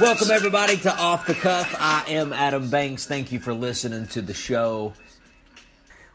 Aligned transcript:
Welcome, 0.00 0.30
everybody, 0.30 0.76
to 0.78 0.94
Off 0.94 1.26
the 1.26 1.32
Cuff. 1.32 1.74
I 1.78 2.04
am 2.08 2.34
Adam 2.34 2.68
Banks. 2.68 3.06
Thank 3.06 3.32
you 3.32 3.38
for 3.38 3.54
listening 3.54 4.06
to 4.08 4.20
the 4.20 4.34
show. 4.34 4.92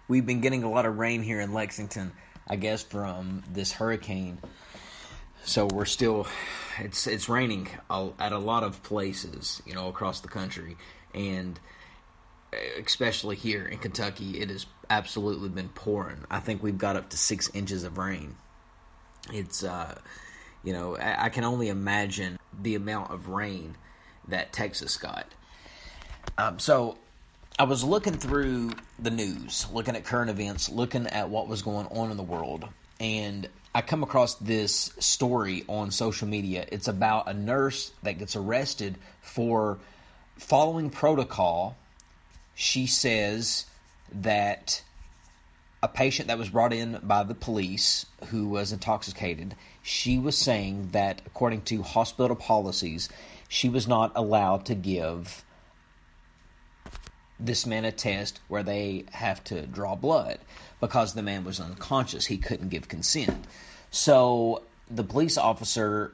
We've 0.08 0.26
been 0.26 0.40
getting 0.40 0.64
a 0.64 0.70
lot 0.70 0.86
of 0.86 1.00
rain 1.00 1.24
here 1.24 1.40
in 1.40 1.52
Lexington, 1.52 2.12
I 2.48 2.58
guess, 2.58 2.84
from 2.84 3.44
this 3.52 3.72
hurricane. 3.72 4.38
So 5.46 5.66
we're 5.66 5.86
still, 5.86 6.28
it's 6.78 7.08
it's 7.08 7.28
raining 7.28 7.70
at 7.90 8.32
a 8.32 8.38
lot 8.38 8.64
of 8.64 8.84
places, 8.84 9.64
you 9.66 9.74
know, 9.74 9.88
across 9.88 10.20
the 10.20 10.28
country, 10.28 10.78
and 11.16 11.60
especially 12.86 13.36
here 13.36 13.66
in 13.66 13.80
Kentucky, 13.80 14.40
it 14.40 14.50
has 14.50 14.68
absolutely 14.92 15.50
been 15.50 15.70
pouring. 15.70 16.26
I 16.30 16.40
think 16.40 16.62
we've 16.62 16.78
got 16.78 16.98
up 16.98 17.10
to 17.10 17.18
six 17.18 17.50
inches 17.56 17.84
of 17.84 17.98
rain. 17.98 18.36
It's, 19.32 19.64
uh, 19.64 19.98
you 20.64 20.74
know, 20.74 20.98
I, 20.98 21.26
I 21.26 21.30
can 21.30 21.44
only 21.44 21.70
imagine 21.70 22.40
the 22.62 22.76
amount 22.76 23.12
of 23.12 23.30
rain 23.30 23.76
that 24.28 24.54
Texas 24.54 24.98
got. 24.98 25.26
Um, 26.38 26.60
so 26.60 26.98
I 27.60 27.64
was 27.64 27.84
looking 27.84 28.14
through 28.14 28.72
the 29.00 29.12
news, 29.12 29.68
looking 29.72 29.96
at 29.96 30.04
current 30.04 30.30
events, 30.30 30.70
looking 30.70 31.08
at 31.08 31.30
what 31.30 31.48
was 31.48 31.62
going 31.62 31.88
on 31.88 32.12
in 32.12 32.18
the 32.18 32.24
world, 32.24 32.68
and 33.00 33.48
I 33.74 33.82
come 33.82 34.04
across 34.04 34.36
this 34.36 34.92
story 35.00 35.64
on 35.68 35.92
social 35.92 36.28
media. 36.28 36.66
It's 36.72 36.88
about 36.88 37.30
a 37.30 37.34
nurse 37.34 37.92
that 38.04 38.20
gets 38.20 38.36
arrested 38.36 38.98
for 39.22 39.80
following 40.38 40.90
protocol. 40.90 41.78
She 42.54 42.86
says 42.86 43.66
that 44.12 44.84
a 45.82 45.88
patient 45.88 46.28
that 46.28 46.38
was 46.38 46.50
brought 46.50 46.74
in 46.74 47.00
by 47.02 47.24
the 47.24 47.34
police 47.34 48.06
who 48.28 48.50
was 48.50 48.72
intoxicated, 48.72 49.56
she 49.82 50.20
was 50.20 50.38
saying 50.38 50.90
that 50.92 51.22
according 51.26 51.62
to 51.64 51.82
hospital 51.82 52.36
policies, 52.36 53.10
she 53.48 53.70
was 53.70 53.88
not 53.88 54.12
allowed 54.16 54.66
to 54.68 54.76
give 54.76 55.44
this 57.40 57.66
man 57.66 57.86
a 57.86 57.92
test 57.92 58.40
where 58.48 58.64
they 58.64 59.06
have 59.12 59.44
to 59.44 59.66
draw 59.66 59.96
blood 59.96 60.38
because 60.80 61.14
the 61.14 61.24
man 61.24 61.44
was 61.44 61.60
unconscious. 61.60 62.26
He 62.26 62.38
couldn't 62.38 62.70
give 62.70 62.88
consent. 62.88 63.46
So 63.90 64.64
the 64.90 65.04
police 65.04 65.38
officer 65.38 66.14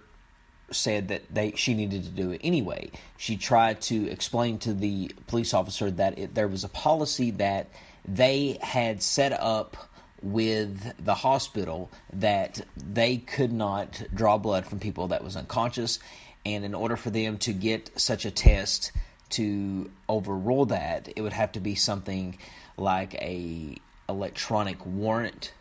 said 0.71 1.07
that 1.09 1.23
they 1.33 1.53
she 1.55 1.73
needed 1.73 2.03
to 2.03 2.09
do 2.09 2.31
it 2.31 2.41
anyway. 2.43 2.91
She 3.17 3.37
tried 3.37 3.81
to 3.83 4.09
explain 4.09 4.59
to 4.59 4.73
the 4.73 5.11
police 5.27 5.53
officer 5.53 5.91
that 5.91 6.17
it, 6.17 6.35
there 6.35 6.47
was 6.47 6.63
a 6.63 6.69
policy 6.69 7.31
that 7.31 7.69
they 8.05 8.57
had 8.61 9.01
set 9.01 9.33
up 9.33 9.86
with 10.21 10.93
the 11.03 11.15
hospital 11.15 11.89
that 12.13 12.61
they 12.75 13.17
could 13.17 13.51
not 13.51 14.01
draw 14.13 14.37
blood 14.37 14.65
from 14.65 14.79
people 14.79 15.09
that 15.09 15.23
was 15.23 15.35
unconscious. 15.35 15.99
And 16.45 16.63
in 16.63 16.73
order 16.73 16.95
for 16.95 17.09
them 17.09 17.37
to 17.39 17.53
get 17.53 17.99
such 17.99 18.25
a 18.25 18.31
test 18.31 18.91
to 19.29 19.91
overrule 20.07 20.67
that 20.67 21.09
it 21.15 21.21
would 21.21 21.33
have 21.33 21.51
to 21.53 21.59
be 21.59 21.75
something 21.75 22.37
like 22.77 23.13
a 23.15 23.77
electronic 24.07 24.85
warrant. 24.85 25.53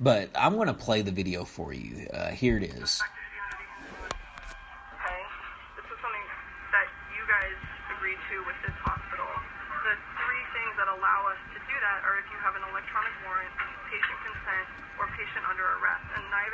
But 0.00 0.30
i'm 0.34 0.54
going 0.54 0.68
to 0.68 0.74
play 0.74 1.02
the 1.02 1.12
video 1.12 1.44
for 1.44 1.72
you. 1.72 2.06
Uh, 2.12 2.30
here 2.30 2.56
it 2.56 2.62
is 2.62 3.02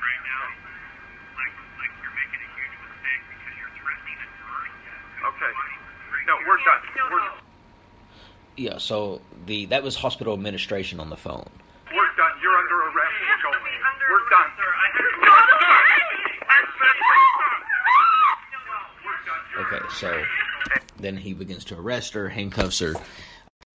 right 0.00 0.22
now. 0.24 0.44
Like, 1.36 1.54
like 1.78 1.92
you're 2.00 2.16
making 2.16 2.40
a 2.40 2.50
huge 2.56 2.76
mistake 2.80 3.22
because 3.30 3.54
you're 3.60 3.74
threatening 3.80 4.18
a 4.18 4.28
nurse. 4.40 4.74
Okay. 5.36 5.52
No, 6.26 6.34
we're 6.48 6.60
done. 6.64 6.82
We're, 7.12 7.30
yeah, 8.56 8.78
so 8.78 9.20
the 9.46 9.66
that 9.66 9.82
was 9.82 9.96
hospital 9.96 10.34
administration 10.34 11.00
on 11.00 11.08
the 11.08 11.16
phone. 11.16 11.48
We're 11.92 12.12
done. 12.16 12.34
You're 12.42 12.56
under 12.56 12.92
arrest. 12.92 13.14
Go. 13.42 13.50
We're 13.50 14.26
done. 14.30 14.50
Okay, 19.60 19.84
so 19.94 20.24
then 20.98 21.16
he 21.16 21.32
begins 21.34 21.64
to 21.66 21.78
arrest 21.78 22.14
her, 22.14 22.28
handcuffs 22.28 22.78
her. 22.80 22.94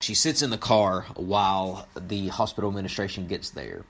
She 0.02 0.14
sits 0.14 0.42
in 0.42 0.50
the 0.50 0.58
car 0.58 1.06
while 1.16 1.88
the 1.96 2.28
hospital 2.28 2.70
administration 2.70 3.28
gets 3.28 3.52
there. 3.52 3.86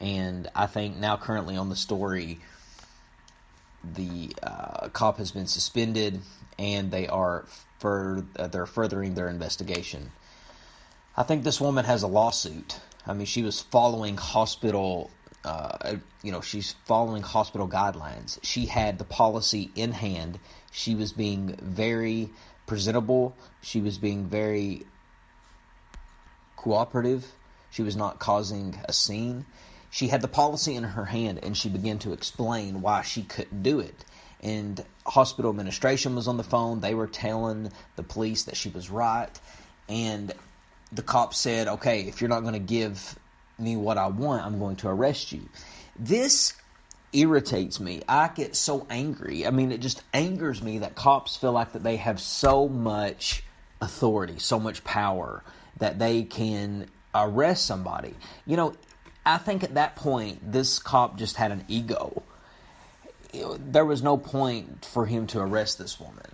And 0.00 0.48
I 0.54 0.66
think 0.66 0.96
now, 0.96 1.16
currently 1.16 1.56
on 1.56 1.68
the 1.68 1.76
story, 1.76 2.40
the 3.84 4.34
uh, 4.42 4.88
cop 4.88 5.18
has 5.18 5.30
been 5.30 5.46
suspended 5.46 6.20
and 6.58 6.90
they 6.90 7.06
are 7.06 7.44
fur- 7.78 8.24
uh, 8.36 8.46
they're 8.48 8.66
furthering 8.66 9.14
their 9.14 9.28
investigation. 9.28 10.12
I 11.16 11.22
think 11.22 11.44
this 11.44 11.60
woman 11.60 11.84
has 11.84 12.02
a 12.02 12.06
lawsuit. 12.06 12.80
I 13.06 13.14
mean, 13.14 13.26
she 13.26 13.42
was 13.42 13.60
following 13.60 14.16
hospital, 14.16 15.10
uh, 15.44 15.96
you 16.22 16.32
know, 16.32 16.40
she's 16.40 16.76
following 16.84 17.22
hospital 17.22 17.68
guidelines. 17.68 18.38
She 18.42 18.66
had 18.66 18.98
the 18.98 19.04
policy 19.04 19.70
in 19.74 19.92
hand. 19.92 20.38
She 20.70 20.94
was 20.94 21.12
being 21.12 21.56
very 21.60 22.30
presentable. 22.66 23.34
She 23.62 23.80
was 23.80 23.98
being 23.98 24.26
very 24.26 24.86
cooperative. 26.56 27.26
She 27.70 27.82
was 27.82 27.96
not 27.96 28.18
causing 28.18 28.78
a 28.84 28.92
scene. 28.92 29.46
She 29.90 30.08
had 30.08 30.22
the 30.22 30.28
policy 30.28 30.74
in 30.76 30.84
her 30.84 31.04
hand 31.04 31.40
and 31.42 31.56
she 31.56 31.68
began 31.68 31.98
to 32.00 32.12
explain 32.12 32.80
why 32.80 33.02
she 33.02 33.22
couldn't 33.22 33.62
do 33.62 33.80
it. 33.80 34.04
And 34.40 34.82
hospital 35.04 35.50
administration 35.50 36.14
was 36.14 36.28
on 36.28 36.36
the 36.36 36.44
phone. 36.44 36.80
They 36.80 36.94
were 36.94 37.06
telling 37.06 37.70
the 37.96 38.02
police 38.02 38.44
that 38.44 38.56
she 38.56 38.70
was 38.70 38.88
right. 38.88 39.28
And 39.88 40.32
the 40.92 41.02
cop 41.02 41.34
said, 41.34 41.68
okay, 41.68 42.02
if 42.02 42.20
you're 42.20 42.30
not 42.30 42.40
going 42.40 42.54
to 42.54 42.58
give 42.58 43.18
me 43.58 43.76
what 43.76 43.98
I 43.98 44.06
want, 44.06 44.46
I'm 44.46 44.58
going 44.58 44.76
to 44.76 44.88
arrest 44.88 45.32
you. 45.32 45.48
This 45.98 46.54
irritates 47.12 47.80
me. 47.80 48.02
I 48.08 48.28
get 48.28 48.56
so 48.56 48.86
angry. 48.88 49.46
I 49.46 49.50
mean, 49.50 49.72
it 49.72 49.80
just 49.80 50.02
angers 50.14 50.62
me 50.62 50.78
that 50.78 50.94
cops 50.94 51.36
feel 51.36 51.52
like 51.52 51.72
that 51.72 51.82
they 51.82 51.96
have 51.96 52.20
so 52.20 52.68
much 52.68 53.42
authority, 53.80 54.38
so 54.38 54.58
much 54.60 54.84
power 54.84 55.42
that 55.78 55.98
they 55.98 56.22
can 56.22 56.86
arrest 57.14 57.66
somebody. 57.66 58.14
You 58.46 58.56
know, 58.56 58.74
I 59.30 59.38
think 59.38 59.62
at 59.64 59.74
that 59.74 59.96
point, 59.96 60.52
this 60.52 60.78
cop 60.78 61.16
just 61.18 61.36
had 61.36 61.52
an 61.52 61.64
ego. 61.68 62.22
There 63.58 63.84
was 63.84 64.02
no 64.02 64.16
point 64.16 64.84
for 64.84 65.06
him 65.06 65.26
to 65.28 65.40
arrest 65.40 65.78
this 65.78 66.00
woman. 66.00 66.26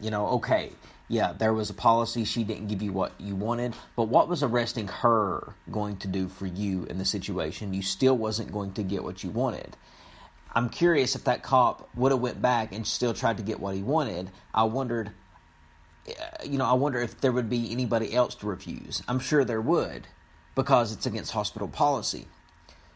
You 0.00 0.10
know, 0.10 0.26
okay, 0.28 0.72
yeah, 1.08 1.32
there 1.32 1.54
was 1.54 1.70
a 1.70 1.74
policy, 1.74 2.24
she 2.24 2.44
didn't 2.44 2.66
give 2.66 2.82
you 2.82 2.92
what 2.92 3.12
you 3.20 3.36
wanted, 3.36 3.74
but 3.94 4.08
what 4.08 4.28
was 4.28 4.42
arresting 4.42 4.88
her 4.88 5.54
going 5.70 5.98
to 5.98 6.08
do 6.08 6.28
for 6.28 6.46
you 6.46 6.84
in 6.84 6.98
the 6.98 7.04
situation? 7.04 7.72
You 7.72 7.82
still 7.82 8.16
wasn't 8.16 8.52
going 8.52 8.72
to 8.72 8.82
get 8.82 9.04
what 9.04 9.22
you 9.22 9.30
wanted. 9.30 9.76
I'm 10.52 10.70
curious 10.70 11.14
if 11.14 11.24
that 11.24 11.42
cop 11.42 11.88
would 11.94 12.12
have 12.12 12.20
went 12.20 12.42
back 12.42 12.72
and 12.72 12.86
still 12.86 13.14
tried 13.14 13.36
to 13.36 13.42
get 13.42 13.60
what 13.60 13.74
he 13.74 13.82
wanted. 13.82 14.30
I 14.52 14.64
wondered 14.64 15.12
you 16.44 16.58
know, 16.58 16.66
I 16.66 16.74
wonder 16.74 17.00
if 17.00 17.20
there 17.20 17.32
would 17.32 17.48
be 17.48 17.70
anybody 17.72 18.14
else 18.14 18.34
to 18.36 18.46
refuse. 18.46 19.02
I'm 19.08 19.18
sure 19.18 19.44
there 19.44 19.60
would, 19.60 20.06
because 20.54 20.92
it's 20.92 21.06
against 21.06 21.32
hospital 21.32 21.68
policy. 21.68 22.26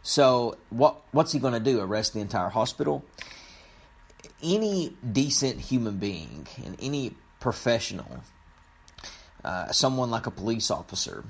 So 0.03 0.57
what 0.71 1.03
what's 1.13 1.33
he 1.33 1.39
going 1.39 1.55
to 1.55 1.61
do? 1.61 1.81
Arrest 1.81 2.15
the 2.15 2.21
entire 2.21 2.49
hospital? 2.49 3.05
Any 4.43 4.97
decent 5.13 5.61
human 5.61 5.99
being 5.99 6.47
and 6.65 6.77
any 6.81 7.15
professional, 7.41 8.23
uh, 9.45 9.73
someone 9.73 10.11
like 10.11 10.27
a 10.27 10.31
police 10.31 10.71
officer, 10.71 11.25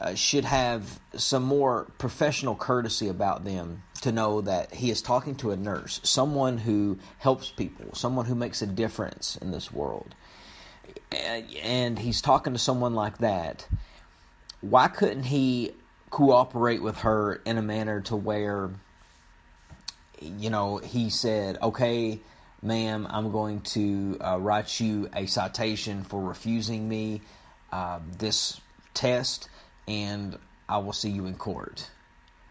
uh, 0.00 0.14
should 0.14 0.44
have 0.44 1.00
some 1.14 1.44
more 1.44 1.86
professional 1.98 2.56
courtesy 2.56 3.08
about 3.08 3.44
them 3.44 3.84
to 4.00 4.10
know 4.10 4.40
that 4.40 4.74
he 4.74 4.90
is 4.90 5.00
talking 5.00 5.36
to 5.36 5.52
a 5.52 5.56
nurse, 5.56 6.00
someone 6.02 6.58
who 6.58 6.98
helps 7.18 7.50
people, 7.50 7.94
someone 7.94 8.26
who 8.26 8.34
makes 8.34 8.62
a 8.62 8.66
difference 8.66 9.36
in 9.36 9.52
this 9.52 9.70
world 9.70 10.16
and 11.62 11.98
he's 11.98 12.20
talking 12.20 12.52
to 12.52 12.58
someone 12.58 12.94
like 12.94 13.18
that, 13.18 13.66
why 14.62 14.88
couldn't 14.88 15.24
he 15.24 15.72
cooperate 16.10 16.82
with 16.82 16.98
her 16.98 17.34
in 17.44 17.58
a 17.58 17.62
manner 17.62 18.00
to 18.02 18.16
where 18.16 18.70
you 20.22 20.50
know, 20.50 20.78
he 20.78 21.10
said, 21.10 21.58
"Okay, 21.62 22.20
ma'am, 22.62 23.06
I'm 23.10 23.32
going 23.32 23.60
to 23.60 24.18
uh, 24.20 24.38
write 24.38 24.80
you 24.80 25.08
a 25.14 25.26
citation 25.26 26.04
for 26.04 26.20
refusing 26.20 26.88
me 26.88 27.22
uh, 27.72 28.00
this 28.18 28.60
test, 28.94 29.48
and 29.88 30.38
I 30.68 30.78
will 30.78 30.92
see 30.92 31.10
you 31.10 31.26
in 31.26 31.34
court." 31.34 31.88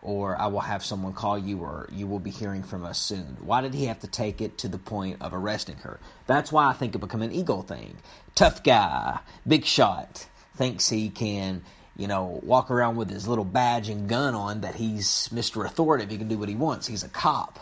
Or 0.03 0.35
I 0.35 0.47
will 0.47 0.61
have 0.61 0.83
someone 0.83 1.13
call 1.13 1.37
you, 1.37 1.59
or 1.59 1.87
you 1.91 2.07
will 2.07 2.19
be 2.19 2.31
hearing 2.31 2.63
from 2.63 2.83
us 2.83 2.99
soon. 2.99 3.37
Why 3.39 3.61
did 3.61 3.75
he 3.75 3.85
have 3.85 3.99
to 3.99 4.07
take 4.07 4.41
it 4.41 4.57
to 4.59 4.67
the 4.67 4.79
point 4.79 5.21
of 5.21 5.31
arresting 5.31 5.75
her? 5.77 5.99
That's 6.25 6.51
why 6.51 6.65
I 6.65 6.73
think 6.73 6.95
it 6.95 6.97
become 6.97 7.21
an 7.21 7.31
ego 7.31 7.61
thing. 7.61 7.97
Tough 8.33 8.63
guy, 8.63 9.19
big 9.47 9.63
shot, 9.63 10.25
thinks 10.55 10.89
he 10.89 11.09
can 11.11 11.61
you 11.95 12.07
know, 12.07 12.39
walk 12.43 12.71
around 12.71 12.95
with 12.95 13.09
his 13.09 13.27
little 13.27 13.45
badge 13.45 13.89
and 13.89 14.07
gun 14.07 14.33
on 14.33 14.61
that 14.61 14.75
he's 14.75 15.29
Mr. 15.33 15.65
Authoritative. 15.65 16.11
He 16.11 16.17
can 16.17 16.27
do 16.27 16.37
what 16.37 16.49
he 16.49 16.55
wants. 16.55 16.87
He's 16.87 17.03
a 17.03 17.09
cop, 17.09 17.59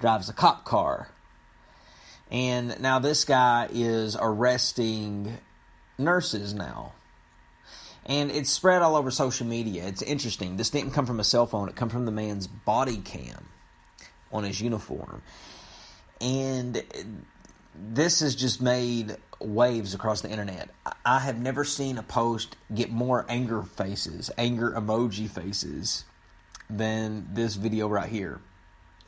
drives 0.00 0.28
a 0.28 0.32
cop 0.32 0.64
car. 0.64 1.08
And 2.30 2.80
now 2.80 2.98
this 2.98 3.24
guy 3.24 3.68
is 3.70 4.16
arresting 4.18 5.36
nurses 5.98 6.54
now. 6.54 6.92
And 8.06 8.30
it's 8.30 8.50
spread 8.50 8.82
all 8.82 8.96
over 8.96 9.10
social 9.10 9.46
media. 9.46 9.86
It's 9.86 10.02
interesting. 10.02 10.56
This 10.56 10.70
didn't 10.70 10.92
come 10.92 11.06
from 11.06 11.20
a 11.20 11.24
cell 11.24 11.46
phone, 11.46 11.68
it 11.68 11.76
come 11.76 11.88
from 11.88 12.06
the 12.06 12.12
man's 12.12 12.46
body 12.46 12.96
cam 12.96 13.48
on 14.32 14.44
his 14.44 14.60
uniform. 14.60 15.22
And 16.20 16.82
this 17.74 18.20
has 18.20 18.34
just 18.34 18.60
made 18.60 19.16
waves 19.40 19.94
across 19.94 20.20
the 20.20 20.30
internet. 20.30 20.70
I 21.04 21.18
have 21.20 21.40
never 21.40 21.64
seen 21.64 21.98
a 21.98 22.02
post 22.02 22.56
get 22.72 22.90
more 22.90 23.24
anger 23.28 23.62
faces, 23.62 24.30
anger 24.38 24.70
emoji 24.72 25.28
faces, 25.28 26.04
than 26.68 27.28
this 27.32 27.54
video 27.54 27.88
right 27.88 28.08
here. 28.08 28.40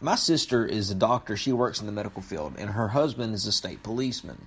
My 0.01 0.17
sister 0.17 0.67
is 0.67 0.91
a 0.91 0.95
doctor. 0.95 1.37
She 1.37 1.53
works 1.53 1.81
in 1.81 1.87
the 1.87 1.93
medical 1.93 2.21
field, 2.21 2.55
and 2.59 2.71
her 2.71 2.89
husband 2.89 3.35
is 3.35 3.47
a 3.47 3.53
state 3.53 3.83
policeman. 3.83 4.47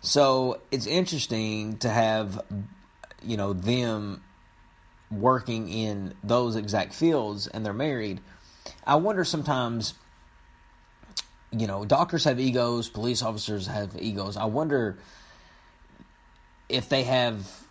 So 0.00 0.60
it's 0.70 0.86
interesting 0.86 1.78
to 1.78 1.88
have, 1.88 2.40
you 3.22 3.36
know, 3.36 3.52
them 3.52 4.22
working 5.10 5.68
in 5.68 6.14
those 6.22 6.56
exact 6.56 6.94
fields, 6.94 7.46
and 7.46 7.64
they're 7.64 7.72
married. 7.72 8.20
I 8.86 8.96
wonder 8.96 9.24
sometimes 9.24 9.94
you 11.50 11.66
know, 11.66 11.84
doctors 11.84 12.24
have 12.24 12.38
egos, 12.38 12.88
police 12.88 13.22
officers 13.22 13.66
have 13.66 13.96
egos. 14.00 14.36
I 14.36 14.44
wonder 14.44 14.98
if 16.68 16.88
they 16.88 17.04
have 17.04 17.64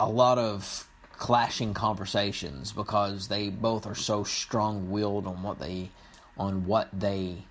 a 0.00 0.08
lot 0.08 0.38
of 0.38 0.88
clashing 1.12 1.74
conversations 1.74 2.72
because 2.72 3.28
they 3.28 3.50
both 3.50 3.86
are 3.86 3.94
so 3.94 4.24
strong-willed 4.24 5.26
on 5.26 5.42
what 5.42 5.58
they 5.58 5.90
on 6.38 6.66
what 6.66 6.88
they 6.92 7.44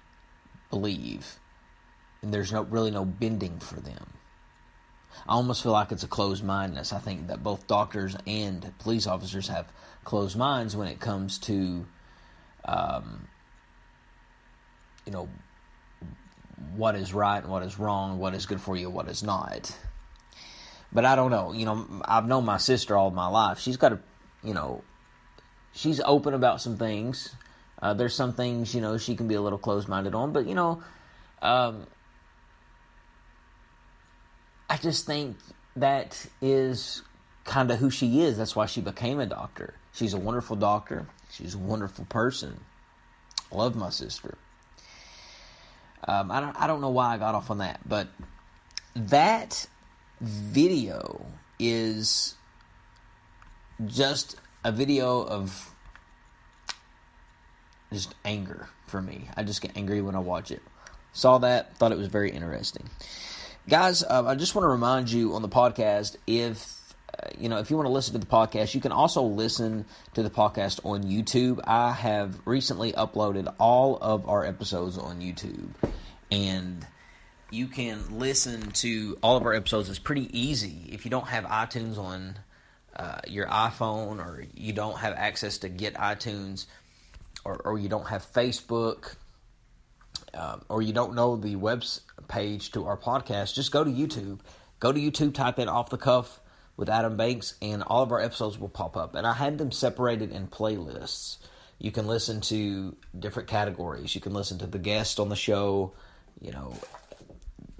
believe. 0.69 1.39
And 2.21 2.33
there's 2.33 2.51
no 2.51 2.63
really 2.63 2.91
no 2.91 3.05
bending 3.05 3.59
for 3.59 3.79
them. 3.79 4.13
I 5.27 5.33
almost 5.33 5.61
feel 5.61 5.73
like 5.73 5.91
it's 5.91 6.03
a 6.03 6.07
closed 6.07 6.43
mindedness. 6.43 6.93
I 6.93 6.99
think 6.99 7.27
that 7.27 7.43
both 7.43 7.67
doctors 7.67 8.15
and 8.25 8.71
police 8.79 9.07
officers 9.07 9.49
have 9.49 9.67
closed 10.05 10.37
minds 10.37 10.75
when 10.75 10.87
it 10.87 10.99
comes 10.99 11.37
to 11.39 11.85
um, 12.65 13.27
you 15.07 15.13
know, 15.13 15.29
what 16.75 16.95
is 16.95 17.13
right 17.13 17.41
and 17.41 17.49
what 17.49 17.63
is 17.63 17.79
wrong, 17.79 18.19
what 18.19 18.35
is 18.35 18.45
good 18.45 18.59
for 18.59 18.75
you, 18.75 18.89
what 18.89 19.07
is 19.07 19.23
not. 19.23 19.75
But 20.91 21.05
I 21.05 21.15
don't 21.15 21.31
know. 21.31 21.53
You 21.53 21.65
know, 21.65 22.01
I've 22.03 22.27
known 22.27 22.45
my 22.45 22.57
sister 22.57 22.95
all 22.95 23.09
my 23.09 23.27
life. 23.27 23.59
She's 23.59 23.77
got 23.77 23.93
a, 23.93 23.99
you 24.43 24.53
know, 24.53 24.83
she's 25.71 26.01
open 26.01 26.33
about 26.33 26.61
some 26.61 26.77
things. 26.77 27.33
Uh, 27.81 27.93
there's 27.93 28.15
some 28.15 28.33
things, 28.33 28.75
you 28.75 28.81
know, 28.81 28.97
she 28.97 29.15
can 29.15 29.27
be 29.27 29.35
a 29.35 29.41
little 29.41 29.57
closed 29.57 29.87
minded 29.87 30.13
on. 30.13 30.33
But, 30.33 30.45
you 30.45 30.55
know, 30.55 30.83
um, 31.41 31.87
I 34.69 34.75
just 34.77 35.05
think 35.05 35.37
that 35.77 36.25
is 36.41 37.01
kind 37.45 37.71
of 37.71 37.79
who 37.79 37.89
she 37.89 38.21
is. 38.21 38.37
That's 38.37 38.55
why 38.55 38.65
she 38.65 38.81
became 38.81 39.21
a 39.21 39.25
doctor. 39.25 39.75
She's 39.93 40.13
a 40.13 40.19
wonderful 40.19 40.57
doctor. 40.57 41.07
She's 41.31 41.55
a 41.55 41.59
wonderful 41.59 42.05
person. 42.05 42.59
Love 43.51 43.75
my 43.75 43.89
sister. 43.89 44.37
Um, 46.03 46.31
I 46.31 46.39
don't 46.39 46.55
I 46.59 46.67
don't 46.67 46.81
know 46.81 46.89
why 46.89 47.13
I 47.13 47.17
got 47.17 47.35
off 47.35 47.49
on 47.51 47.59
that, 47.59 47.79
but 47.87 48.07
that 48.95 49.67
video 50.21 51.25
is 51.59 52.35
just 53.85 54.35
a 54.63 54.71
video 54.71 55.21
of 55.23 55.71
just 57.91 58.15
anger 58.25 58.67
for 58.87 59.01
me. 59.01 59.29
I 59.35 59.43
just 59.43 59.61
get 59.61 59.77
angry 59.77 60.01
when 60.01 60.15
I 60.15 60.19
watch 60.19 60.51
it. 60.51 60.61
Saw 61.13 61.39
that, 61.39 61.77
thought 61.77 61.91
it 61.91 61.97
was 61.97 62.07
very 62.07 62.31
interesting. 62.31 62.89
Guys, 63.67 64.03
uh, 64.03 64.23
I 64.25 64.35
just 64.35 64.55
want 64.55 64.63
to 64.63 64.69
remind 64.69 65.11
you 65.11 65.33
on 65.33 65.41
the 65.41 65.49
podcast 65.49 66.15
if 66.25 66.76
you 67.37 67.49
know, 67.49 67.57
if 67.57 67.69
you 67.69 67.77
want 67.77 67.87
to 67.87 67.93
listen 67.93 68.13
to 68.13 68.19
the 68.19 68.25
podcast, 68.25 68.75
you 68.75 68.81
can 68.81 68.91
also 68.91 69.23
listen 69.23 69.85
to 70.13 70.23
the 70.23 70.29
podcast 70.29 70.85
on 70.85 71.03
YouTube. 71.03 71.59
I 71.63 71.91
have 71.91 72.39
recently 72.45 72.93
uploaded 72.93 73.53
all 73.59 73.97
of 73.97 74.27
our 74.27 74.45
episodes 74.45 74.97
on 74.97 75.19
YouTube, 75.19 75.69
and 76.31 76.85
you 77.49 77.67
can 77.67 78.19
listen 78.19 78.71
to 78.71 79.17
all 79.21 79.37
of 79.37 79.43
our 79.43 79.53
episodes. 79.53 79.89
It's 79.89 79.99
pretty 79.99 80.29
easy 80.37 80.89
if 80.91 81.05
you 81.05 81.11
don't 81.11 81.27
have 81.27 81.45
iTunes 81.45 81.97
on 81.97 82.37
uh, 82.95 83.21
your 83.27 83.47
iPhone, 83.47 84.19
or 84.19 84.45
you 84.55 84.73
don't 84.73 84.97
have 84.97 85.13
access 85.13 85.59
to 85.59 85.69
get 85.69 85.95
iTunes, 85.95 86.65
or, 87.43 87.55
or 87.55 87.79
you 87.79 87.89
don't 87.89 88.07
have 88.07 88.25
Facebook. 88.31 89.15
Um, 90.33 90.61
or 90.69 90.81
you 90.81 90.93
don't 90.93 91.15
know 91.15 91.35
the 91.35 91.55
web 91.55 91.83
page 92.27 92.71
to 92.73 92.85
our 92.85 92.97
podcast, 92.97 93.55
just 93.55 93.71
go 93.71 93.83
to 93.83 93.89
YouTube. 93.89 94.39
Go 94.79 94.91
to 94.91 94.99
YouTube, 94.99 95.33
type 95.33 95.57
in 95.57 95.67
off 95.69 95.89
the 95.89 95.97
cuff 95.97 96.41
with 96.77 96.89
Adam 96.89 97.17
Banks, 97.17 97.55
and 97.61 97.83
all 97.83 98.03
of 98.03 98.11
our 98.11 98.21
episodes 98.21 98.57
will 98.57 98.69
pop 98.69 98.95
up. 98.95 99.15
And 99.15 99.25
I 99.25 99.33
had 99.33 99.57
them 99.57 99.71
separated 99.71 100.31
in 100.31 100.47
playlists. 100.47 101.37
You 101.79 101.91
can 101.91 102.07
listen 102.07 102.39
to 102.41 102.95
different 103.17 103.49
categories. 103.49 104.13
You 104.15 104.21
can 104.21 104.33
listen 104.33 104.59
to 104.59 104.67
the 104.67 104.79
guest 104.79 105.19
on 105.19 105.29
the 105.29 105.35
show, 105.35 105.93
you 106.39 106.51
know, 106.51 106.75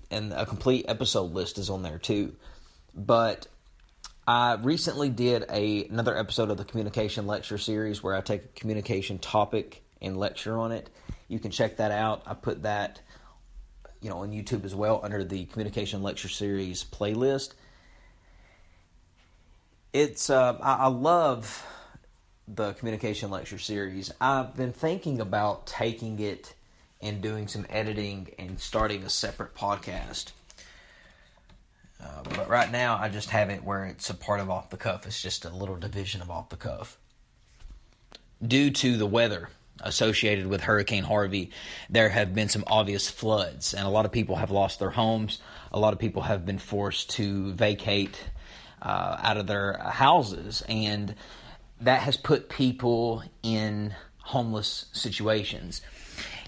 and 0.09 0.33
a 0.33 0.45
complete 0.45 0.85
episode 0.87 1.33
list 1.33 1.57
is 1.57 1.69
on 1.69 1.83
there 1.83 1.99
too. 1.99 2.35
But 2.93 3.47
I 4.27 4.55
recently 4.55 5.09
did 5.09 5.45
a 5.49 5.85
another 5.85 6.17
episode 6.17 6.49
of 6.49 6.57
the 6.57 6.65
communication 6.65 7.27
lecture 7.27 7.57
series 7.57 8.03
where 8.03 8.15
I 8.15 8.21
take 8.21 8.43
a 8.43 8.59
communication 8.59 9.19
topic 9.19 9.83
and 10.01 10.17
lecture 10.17 10.57
on 10.57 10.71
it. 10.71 10.89
You 11.27 11.39
can 11.39 11.51
check 11.51 11.77
that 11.77 11.91
out. 11.91 12.23
I 12.25 12.33
put 12.33 12.63
that 12.63 13.01
you 14.01 14.09
know 14.09 14.19
on 14.19 14.31
YouTube 14.31 14.63
as 14.65 14.75
well 14.75 15.01
under 15.03 15.23
the 15.23 15.45
communication 15.45 16.03
lecture 16.03 16.29
series 16.29 16.83
playlist 16.83 17.53
it's 19.97 20.29
uh, 20.29 20.55
I, 20.61 20.73
I 20.73 20.87
love 20.87 21.65
the 22.47 22.73
communication 22.73 23.31
lecture 23.31 23.57
series. 23.57 24.13
I've 24.21 24.55
been 24.55 24.71
thinking 24.71 25.19
about 25.19 25.65
taking 25.65 26.19
it 26.19 26.53
and 27.01 27.19
doing 27.19 27.47
some 27.47 27.65
editing 27.67 28.29
and 28.37 28.59
starting 28.59 29.03
a 29.03 29.09
separate 29.09 29.55
podcast. 29.55 30.33
Uh, 32.01 32.21
but 32.23 32.47
right 32.47 32.71
now, 32.71 32.95
I 32.97 33.09
just 33.09 33.31
have 33.31 33.49
it 33.49 33.63
where 33.63 33.85
it's 33.85 34.09
a 34.11 34.13
part 34.13 34.39
of 34.39 34.51
off 34.51 34.69
the 34.69 34.77
cuff. 34.77 35.07
It's 35.07 35.19
just 35.19 35.45
a 35.45 35.49
little 35.49 35.75
division 35.75 36.21
of 36.21 36.29
off 36.29 36.49
the 36.49 36.57
cuff. 36.57 36.99
Due 38.45 38.69
to 38.69 38.97
the 38.97 39.07
weather 39.07 39.49
associated 39.81 40.45
with 40.45 40.61
Hurricane 40.61 41.05
Harvey, 41.05 41.49
there 41.89 42.09
have 42.09 42.35
been 42.35 42.49
some 42.49 42.63
obvious 42.67 43.09
floods, 43.09 43.73
and 43.73 43.87
a 43.87 43.89
lot 43.89 44.05
of 44.05 44.11
people 44.11 44.35
have 44.35 44.51
lost 44.51 44.77
their 44.77 44.91
homes. 44.91 45.41
A 45.71 45.79
lot 45.79 45.93
of 45.93 45.97
people 45.97 46.21
have 46.21 46.45
been 46.45 46.59
forced 46.59 47.09
to 47.11 47.51
vacate 47.53 48.23
uh, 48.81 49.17
out 49.21 49.37
of 49.37 49.47
their 49.47 49.77
houses, 49.77 50.63
and 50.67 51.15
that 51.81 52.01
has 52.01 52.17
put 52.17 52.49
people 52.49 53.23
in 53.43 53.93
homeless 54.19 54.85
situations. 54.91 55.81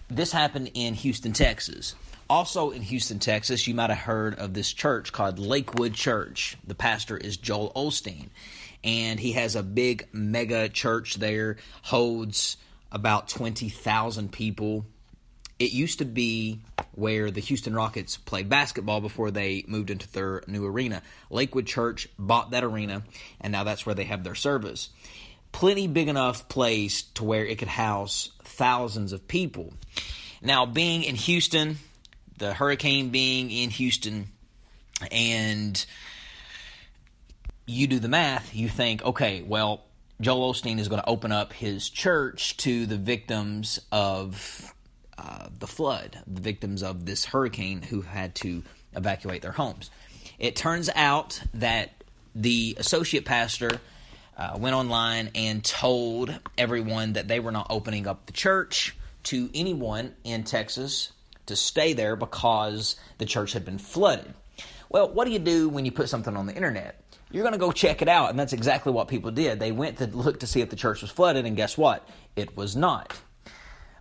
This 0.09 0.31
happened 0.31 0.71
in 0.74 0.95
Houston, 0.95 1.33
Texas. 1.33 1.95
Also 2.29 2.69
in 2.71 2.81
Houston, 2.83 3.19
Texas, 3.19 3.67
you 3.67 3.74
might 3.74 3.89
have 3.89 4.00
heard 4.00 4.36
of 4.36 4.53
this 4.53 4.71
church 4.71 5.12
called 5.12 5.39
Lakewood 5.39 5.93
Church. 5.93 6.57
The 6.65 6.75
pastor 6.75 7.17
is 7.17 7.38
Joel 7.38 7.71
Osteen, 7.75 8.29
and 8.83 9.19
he 9.19 9.31
has 9.33 9.55
a 9.55 9.63
big 9.63 10.07
mega 10.12 10.69
church 10.69 11.15
there, 11.15 11.57
holds 11.83 12.57
about 12.91 13.29
20,000 13.29 14.31
people. 14.31 14.86
It 15.57 15.71
used 15.71 16.00
to 16.00 16.05
be 16.05 16.59
where 17.00 17.32
the 17.32 17.41
Houston 17.41 17.74
Rockets 17.74 18.18
played 18.18 18.50
basketball 18.50 19.01
before 19.01 19.32
they 19.32 19.63
moved 19.68 19.89
into 19.89 20.12
their 20.12 20.44
new 20.48 20.65
arena. 20.65 21.01
Lakewood 21.29 21.65
Church 21.65 22.08
bought 22.20 22.51
that 22.51 22.63
arena, 22.63 23.03
and 23.41 23.51
now 23.51 23.63
that's 23.63 23.86
where 23.86 23.96
they 23.96 24.03
have 24.03 24.24
their 24.24 24.36
service. 24.36 24.89
Plenty 25.51 25.88
big 25.88 26.08
enough 26.08 26.48
place 26.50 27.01
to 27.01 27.24
where 27.24 27.46
it 27.46 27.58
could 27.58 27.70
house 27.70 28.32
thousands 28.44 29.13
of 29.13 29.27
people. 29.27 29.74
Now, 30.41 30.65
being 30.65 31.03
in 31.03 31.15
Houston, 31.15 31.77
the 32.38 32.53
hurricane 32.53 33.10
being 33.10 33.50
in 33.50 33.70
Houston, 33.72 34.27
and 35.12 35.84
you 37.65 37.88
do 37.88 38.00
the 38.00 38.08
math, 38.08 38.53
you 38.53 38.68
think, 38.68 39.03
okay, 39.03 39.41
well, 39.41 39.86
Joel 40.22 40.53
Osteen 40.53 40.79
is 40.79 40.89
going 40.89 41.01
to 41.01 41.10
open 41.10 41.32
up 41.32 41.53
his 41.53 41.89
church 41.89 42.58
to 42.58 42.86
the 42.86 42.98
victims 42.98 43.79
of 43.91 44.74
uh, 45.20 45.50
the 45.60 45.68
flood, 45.68 46.18
the 46.28 46.40
victims 46.40 46.82
of 46.82 47.06
this 47.06 47.26
hurricane 47.26 47.82
who 47.82 48.02
had 48.02 48.36
to 48.36 48.64
evacuate 48.96 49.42
their 49.42 49.52
homes. 49.52 49.92
It 50.38 50.56
turns 50.56 50.90
out 50.96 51.42
that 51.56 51.92
the 52.34 52.76
associate 52.80 53.26
pastor 53.26 53.82
uh, 54.38 54.58
went 54.58 54.76
online 54.76 55.32
and 55.36 55.62
told 55.64 56.34
everyone 56.58 57.14
that 57.14 57.28
they 57.28 57.42
were 57.42 57.52
not 57.52 57.68
opening 57.70 58.08
up 58.08 58.28
the 58.28 58.32
church 58.32 58.96
to 59.24 59.50
anyone 59.54 60.14
in 60.24 60.46
Texas 60.46 61.12
to 61.48 61.56
stay 61.58 61.92
there 61.92 62.16
because 62.16 62.96
the 63.18 63.26
church 63.26 63.52
had 63.52 63.66
been 63.66 63.78
flooded. 63.78 64.34
Well, 64.88 65.10
what 65.10 65.26
do 65.26 65.32
you 65.32 65.40
do 65.40 65.68
when 65.68 65.84
you 65.84 65.92
put 65.92 66.08
something 66.08 66.38
on 66.38 66.46
the 66.46 66.56
internet? 66.56 67.04
You're 67.30 67.44
going 67.44 67.54
to 67.54 67.60
go 67.60 67.72
check 67.74 68.02
it 68.02 68.08
out, 68.08 68.30
and 68.30 68.40
that's 68.40 68.54
exactly 68.54 68.94
what 68.94 69.10
people 69.10 69.32
did. 69.32 69.60
They 69.60 69.72
went 69.72 69.98
to 69.98 70.08
look 70.08 70.40
to 70.40 70.48
see 70.48 70.62
if 70.62 70.70
the 70.70 70.76
church 70.76 71.02
was 71.02 71.12
flooded, 71.12 71.46
and 71.46 71.58
guess 71.58 71.78
what? 71.78 72.08
It 72.38 72.56
was 72.56 72.76
not. 72.76 73.20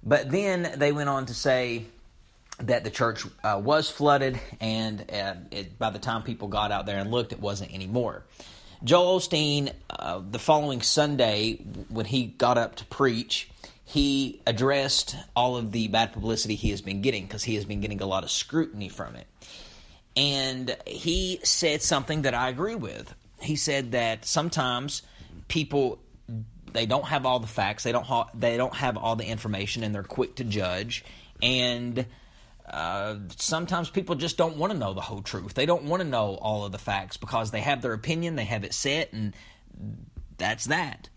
But 0.03 0.31
then 0.31 0.75
they 0.77 0.93
went 0.93 1.09
on 1.09 1.27
to 1.27 1.35
say 1.35 1.85
that 2.61 2.85
the 2.85 2.91
church 2.91 3.25
uh, 3.45 3.61
was 3.63 3.91
flooded, 3.91 4.41
and 4.61 5.05
uh, 5.13 5.35
it, 5.51 5.79
by 5.79 5.91
the 5.91 5.99
time 5.99 6.23
people 6.23 6.49
got 6.49 6.73
out 6.73 6.87
there 6.87 6.99
and 6.99 7.11
looked, 7.11 7.33
it 7.33 7.41
wasn't 7.41 7.73
anymore. 7.73 8.25
Joel 8.85 9.19
Osteen, 9.19 9.73
uh, 9.91 10.21
the 10.31 10.39
following 10.39 10.83
Sunday, 10.83 11.55
when 11.89 12.07
he 12.07 12.27
got 12.27 12.59
up 12.59 12.77
to 12.77 12.85
preach, 12.85 13.49
he 13.85 14.41
addressed 14.47 15.17
all 15.35 15.57
of 15.57 15.73
the 15.73 15.89
bad 15.89 16.13
publicity 16.13 16.55
he 16.55 16.71
has 16.71 16.81
been 16.81 17.01
getting 17.01 17.25
because 17.25 17.45
he 17.45 17.55
has 17.55 17.65
been 17.65 17.81
getting 17.81 18.01
a 18.01 18.07
lot 18.07 18.23
of 18.23 18.31
scrutiny 18.31 18.89
from 18.89 19.17
it. 19.17 19.27
And 20.17 20.77
he 20.87 21.41
said 21.43 21.81
something 21.81 22.23
that 22.23 22.35
I 22.35 22.49
agree 22.49 22.75
with. 22.75 23.15
He 23.41 23.57
said 23.57 23.93
that 23.93 24.25
sometimes 24.25 25.03
people 25.49 25.99
they 26.73 26.87
don't 26.87 27.07
have 27.07 27.27
all 27.27 27.41
the 27.41 27.47
facts, 27.47 27.85
they 27.85 27.93
don't 27.93 28.07
ha- 28.07 28.31
they 28.35 28.57
don't 28.57 28.75
have 28.75 28.97
all 28.97 29.17
the 29.17 29.25
information, 29.25 29.83
and 29.83 29.95
they're 29.95 30.03
quick 30.03 30.37
to 30.37 30.45
judge. 30.45 31.05
And 31.43 32.07
uh, 32.69 33.17
sometimes 33.37 33.91
people 33.91 34.15
just 34.15 34.37
don't 34.37 34.57
want 34.57 34.73
to 34.73 34.79
know 34.79 34.93
the 34.93 35.01
whole 35.01 35.23
truth. 35.23 35.55
They 35.55 35.67
don't 35.67 35.85
want 35.85 36.03
to 36.03 36.09
know 36.09 36.35
all 36.41 36.65
of 36.65 36.73
the 36.73 36.79
facts 36.79 37.17
because 37.17 37.51
they 37.51 37.61
have 37.61 37.83
their 37.83 37.93
opinion, 37.93 38.37
they 38.37 38.45
have 38.45 38.65
it 38.65 38.75
set, 38.75 39.13
and 39.13 39.35
that's 40.37 40.67
that. 40.67 41.09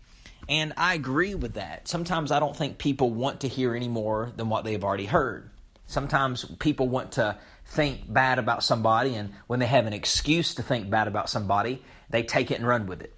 And 0.48 0.72
I 0.76 0.94
agree 0.94 1.34
with 1.34 1.54
that. 1.54 1.88
Sometimes 1.88 2.32
I 2.32 2.40
don't 2.40 2.56
think 2.56 2.78
people 2.78 3.10
want 3.10 3.40
to 3.40 3.48
hear 3.48 3.74
any 3.74 3.88
more 3.88 4.32
than 4.36 4.48
what 4.48 4.64
they've 4.64 4.82
already 4.82 5.06
heard. 5.06 5.50
Sometimes 5.86 6.44
people 6.58 6.88
want 6.88 7.12
to 7.12 7.38
think 7.66 8.12
bad 8.12 8.38
about 8.38 8.64
somebody, 8.64 9.14
and 9.14 9.32
when 9.46 9.60
they 9.60 9.66
have 9.66 9.86
an 9.86 9.92
excuse 9.92 10.54
to 10.54 10.62
think 10.62 10.90
bad 10.90 11.06
about 11.06 11.28
somebody, 11.30 11.82
they 12.10 12.22
take 12.22 12.50
it 12.50 12.58
and 12.58 12.66
run 12.66 12.86
with 12.86 13.02
it. 13.02 13.14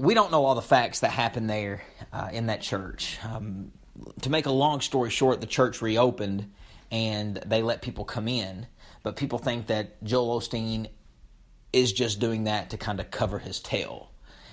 We 0.00 0.14
don't 0.14 0.32
know 0.32 0.46
all 0.46 0.54
the 0.54 0.62
facts 0.62 1.00
that 1.00 1.10
happened 1.10 1.50
there 1.50 1.82
uh, 2.10 2.30
in 2.32 2.46
that 2.46 2.62
church. 2.62 3.18
Um, 3.22 3.70
to 4.22 4.30
make 4.30 4.46
a 4.46 4.50
long 4.50 4.80
story 4.80 5.10
short, 5.10 5.42
the 5.42 5.46
church 5.46 5.82
reopened 5.82 6.50
and 6.90 7.36
they 7.44 7.60
let 7.60 7.82
people 7.82 8.06
come 8.06 8.26
in, 8.26 8.66
but 9.02 9.16
people 9.16 9.38
think 9.38 9.66
that 9.66 10.02
Joel 10.02 10.40
Osteen 10.40 10.88
is 11.74 11.92
just 11.92 12.18
doing 12.18 12.44
that 12.44 12.70
to 12.70 12.78
kind 12.78 12.98
of 12.98 13.10
cover 13.10 13.38
his 13.38 13.60
tail. 13.60 14.10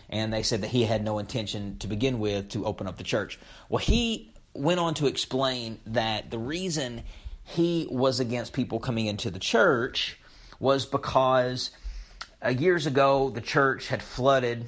And 0.09 0.33
they 0.33 0.43
said 0.43 0.63
that 0.63 0.67
he 0.67 0.83
had 0.83 1.01
no 1.01 1.17
intention 1.17 1.77
to 1.79 1.87
begin 1.87 2.19
with 2.19 2.49
to 2.49 2.65
open 2.65 2.85
up 2.85 2.97
the 2.97 3.05
church. 3.05 3.39
Well, 3.69 3.79
he 3.79 4.33
went 4.53 4.81
on 4.81 4.95
to 4.95 5.07
explain 5.07 5.79
that 5.85 6.29
the 6.29 6.39
reason 6.39 7.03
he 7.45 7.87
was 7.89 8.19
against 8.19 8.51
people 8.51 8.81
coming 8.81 9.05
into 9.05 9.31
the 9.31 9.39
church 9.39 10.19
was 10.59 10.85
because 10.85 11.71
uh, 12.45 12.49
years 12.49 12.85
ago 12.85 13.29
the 13.29 13.39
church 13.39 13.87
had 13.87 14.03
flooded 14.03 14.67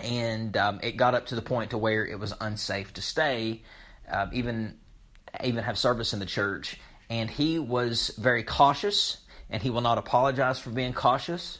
and 0.00 0.56
um, 0.56 0.80
it 0.82 0.96
got 0.96 1.14
up 1.14 1.26
to 1.26 1.34
the 1.34 1.42
point 1.42 1.70
to 1.70 1.78
where 1.78 2.06
it 2.06 2.18
was 2.18 2.32
unsafe 2.40 2.92
to 2.94 3.02
stay, 3.02 3.62
uh, 4.10 4.26
even 4.32 4.78
even 5.42 5.64
have 5.64 5.78
service 5.78 6.12
in 6.12 6.18
the 6.20 6.26
church. 6.26 6.78
And 7.10 7.28
he 7.28 7.58
was 7.58 8.10
very 8.18 8.42
cautious, 8.42 9.18
and 9.50 9.62
he 9.62 9.70
will 9.70 9.80
not 9.80 9.98
apologize 9.98 10.58
for 10.58 10.70
being 10.70 10.92
cautious. 10.92 11.58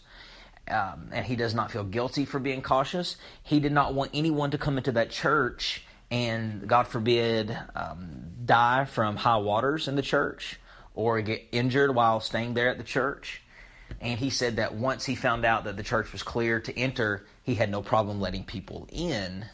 Um, 0.68 1.08
and 1.12 1.26
he 1.26 1.36
does 1.36 1.54
not 1.54 1.70
feel 1.70 1.84
guilty 1.84 2.24
for 2.24 2.38
being 2.38 2.62
cautious. 2.62 3.16
He 3.42 3.58
did 3.60 3.72
not 3.72 3.94
want 3.94 4.12
anyone 4.14 4.52
to 4.52 4.58
come 4.58 4.78
into 4.78 4.92
that 4.92 5.10
church 5.10 5.84
and, 6.10 6.68
God 6.68 6.86
forbid, 6.86 7.58
um, 7.74 8.32
die 8.44 8.84
from 8.84 9.16
high 9.16 9.38
waters 9.38 9.88
in 9.88 9.96
the 9.96 10.02
church 10.02 10.60
or 10.94 11.20
get 11.22 11.48
injured 11.52 11.94
while 11.94 12.20
staying 12.20 12.54
there 12.54 12.68
at 12.68 12.78
the 12.78 12.84
church. 12.84 13.42
And 14.02 14.18
he 14.18 14.30
said 14.30 14.56
that 14.56 14.74
once 14.74 15.04
he 15.04 15.14
found 15.14 15.44
out 15.44 15.64
that 15.64 15.76
the 15.76 15.82
church 15.84 16.12
was 16.12 16.24
clear 16.24 16.60
to 16.60 16.76
enter, 16.76 17.24
he 17.44 17.54
had 17.54 17.70
no 17.70 17.82
problem 17.82 18.20
letting 18.20 18.42
people 18.42 18.88
in. 18.90 19.46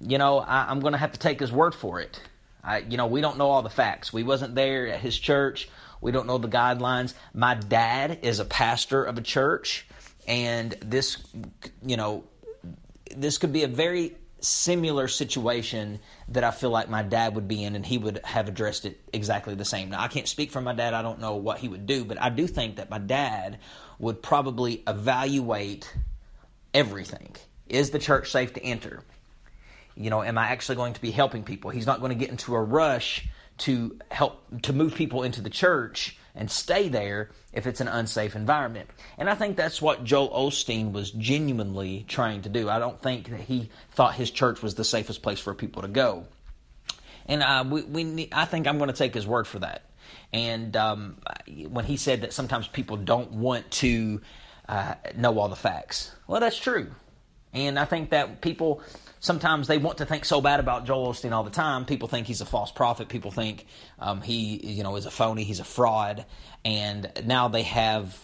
You 0.00 0.18
know, 0.18 0.40
I, 0.40 0.70
am 0.72 0.80
going 0.80 0.92
to 0.92 0.98
have 0.98 1.12
to 1.12 1.18
take 1.18 1.38
his 1.38 1.52
word 1.52 1.76
for 1.76 2.00
it. 2.00 2.20
I, 2.62 2.78
you 2.78 2.96
know, 2.96 3.06
we 3.06 3.20
don't 3.20 3.38
know 3.38 3.50
all 3.50 3.62
the 3.62 3.70
facts. 3.70 4.12
We 4.12 4.24
wasn't 4.24 4.56
there 4.56 4.88
at 4.88 4.98
his 4.98 5.16
church. 5.16 5.68
We 6.00 6.10
don't 6.10 6.26
know 6.26 6.38
the 6.38 6.48
guidelines. 6.48 7.14
My 7.32 7.54
dad 7.54 8.18
is 8.22 8.40
a 8.40 8.44
pastor 8.44 9.04
of 9.04 9.16
a 9.16 9.22
church, 9.22 9.86
and 10.26 10.72
this, 10.80 11.18
you 11.84 11.96
know, 11.96 12.24
this 13.16 13.38
could 13.38 13.52
be 13.52 13.62
a 13.62 13.68
very 13.68 14.16
similar 14.40 15.08
situation 15.08 16.00
that 16.28 16.44
I 16.44 16.50
feel 16.50 16.70
like 16.70 16.88
my 16.88 17.02
dad 17.02 17.34
would 17.34 17.48
be 17.48 17.64
in, 17.64 17.74
and 17.74 17.84
he 17.84 17.98
would 17.98 18.20
have 18.24 18.48
addressed 18.48 18.84
it 18.84 19.00
exactly 19.12 19.54
the 19.54 19.64
same. 19.64 19.90
Now, 19.90 20.00
I 20.00 20.08
can't 20.08 20.28
speak 20.28 20.50
for 20.50 20.60
my 20.60 20.74
dad. 20.74 20.94
I 20.94 21.02
don't 21.02 21.20
know 21.20 21.36
what 21.36 21.58
he 21.58 21.68
would 21.68 21.86
do, 21.86 22.04
but 22.04 22.20
I 22.20 22.28
do 22.28 22.46
think 22.46 22.76
that 22.76 22.90
my 22.90 22.98
dad 22.98 23.58
would 23.98 24.22
probably 24.22 24.82
evaluate 24.86 25.92
everything. 26.74 27.34
Is 27.68 27.90
the 27.90 27.98
church 27.98 28.30
safe 28.30 28.54
to 28.54 28.62
enter? 28.62 29.02
You 29.96 30.10
know, 30.10 30.22
am 30.22 30.38
I 30.38 30.48
actually 30.48 30.76
going 30.76 30.94
to 30.94 31.00
be 31.00 31.10
helping 31.10 31.42
people? 31.42 31.70
He's 31.70 31.86
not 31.86 32.00
going 32.00 32.10
to 32.10 32.18
get 32.18 32.30
into 32.30 32.54
a 32.54 32.62
rush 32.62 33.26
to 33.58 33.98
help 34.10 34.42
to 34.62 34.72
move 34.72 34.94
people 34.94 35.24
into 35.24 35.40
the 35.40 35.50
church 35.50 36.17
and 36.38 36.48
stay 36.50 36.88
there 36.88 37.30
if 37.52 37.66
it's 37.66 37.80
an 37.80 37.88
unsafe 37.88 38.36
environment. 38.36 38.88
And 39.18 39.28
I 39.28 39.34
think 39.34 39.56
that's 39.56 39.82
what 39.82 40.04
Joel 40.04 40.30
Osteen 40.30 40.92
was 40.92 41.10
genuinely 41.10 42.06
trying 42.08 42.42
to 42.42 42.48
do. 42.48 42.70
I 42.70 42.78
don't 42.78 42.98
think 43.02 43.28
that 43.30 43.40
he 43.40 43.68
thought 43.90 44.14
his 44.14 44.30
church 44.30 44.62
was 44.62 44.76
the 44.76 44.84
safest 44.84 45.20
place 45.20 45.40
for 45.40 45.52
people 45.52 45.82
to 45.82 45.88
go. 45.88 46.26
And 47.26 47.42
uh, 47.42 47.64
we, 47.68 47.82
we, 47.82 48.28
I 48.32 48.44
think 48.44 48.68
I'm 48.68 48.78
going 48.78 48.88
to 48.88 48.96
take 48.96 49.12
his 49.12 49.26
word 49.26 49.48
for 49.48 49.58
that. 49.58 49.82
And 50.32 50.76
um, 50.76 51.16
when 51.68 51.84
he 51.84 51.96
said 51.96 52.22
that 52.22 52.32
sometimes 52.32 52.68
people 52.68 52.96
don't 52.96 53.32
want 53.32 53.68
to 53.72 54.20
uh, 54.68 54.94
know 55.16 55.38
all 55.38 55.48
the 55.48 55.56
facts, 55.56 56.12
well, 56.28 56.40
that's 56.40 56.58
true. 56.58 56.92
And 57.52 57.78
I 57.78 57.84
think 57.84 58.10
that 58.10 58.40
people 58.42 58.80
sometimes 59.20 59.68
they 59.68 59.78
want 59.78 59.98
to 59.98 60.06
think 60.06 60.24
so 60.24 60.40
bad 60.40 60.60
about 60.60 60.84
Joel 60.84 61.12
Osteen 61.12 61.32
all 61.32 61.44
the 61.44 61.50
time. 61.50 61.84
People 61.84 62.08
think 62.08 62.26
he's 62.26 62.40
a 62.40 62.46
false 62.46 62.70
prophet. 62.70 63.08
People 63.08 63.30
think 63.30 63.66
um, 63.98 64.20
he, 64.20 64.56
you 64.66 64.82
know, 64.82 64.96
is 64.96 65.06
a 65.06 65.10
phony. 65.10 65.44
He's 65.44 65.60
a 65.60 65.64
fraud. 65.64 66.24
And 66.64 67.10
now 67.24 67.48
they 67.48 67.62
have 67.62 68.18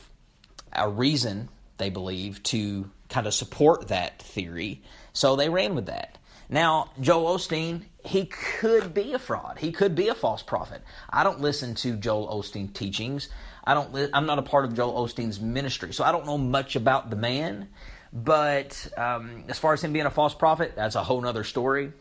a 0.73 0.89
reason 0.89 1.49
they 1.79 1.91
believe 1.91 2.43
to 2.45 2.91
kind 3.09 3.27
of 3.27 3.35
support 3.35 3.89
that 3.89 4.21
theory. 4.21 4.83
So 5.13 5.37
they 5.37 5.49
ran 5.49 5.75
with 5.75 5.87
that. 5.87 6.19
Now, 6.49 6.91
Joel 7.01 7.37
Osteen, 7.37 7.83
he 8.05 8.27
could 8.27 8.93
be 8.93 9.13
a 9.15 9.19
fraud. 9.19 9.59
He 9.59 9.73
could 9.73 9.95
be 9.95 10.09
a 10.09 10.15
false 10.15 10.43
prophet. 10.43 10.83
I 11.09 11.25
don't 11.25 11.41
listen 11.41 11.75
to 11.77 11.97
Joel 11.97 12.29
Osteen 12.29 12.73
teachings. 12.73 13.29
I 13.65 13.73
don't. 13.73 14.11
I'm 14.13 14.27
not 14.27 14.39
a 14.39 14.43
part 14.43 14.67
of 14.67 14.75
Joel 14.75 15.07
Osteen's 15.07 15.41
ministry, 15.41 15.93
so 15.95 16.05
I 16.05 16.13
don't 16.13 16.27
know 16.27 16.37
much 16.37 16.77
about 16.77 17.09
the 17.09 17.17
man. 17.17 17.69
But 18.15 18.87
um, 18.97 19.45
as 19.49 19.59
far 19.59 19.73
as 19.73 19.83
him 19.83 19.93
being 19.93 20.07
a 20.07 20.11
false 20.11 20.35
prophet, 20.35 20.75
that's 20.77 20.95
a 20.95 21.03
whole 21.03 21.27
other 21.27 21.43
story. 21.43 21.93